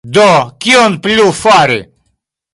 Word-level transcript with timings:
Do, 0.17 0.23
kion 0.65 0.95
plu 1.03 1.27
fari? 1.43 1.79